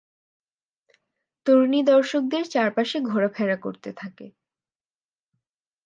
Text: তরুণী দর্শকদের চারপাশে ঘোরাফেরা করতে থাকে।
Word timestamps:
তরুণী 1.45 1.81
দর্শকদের 1.83 2.43
চারপাশে 2.47 2.97
ঘোরাফেরা 3.03 3.57
করতে 3.57 3.89
থাকে। 3.93 4.25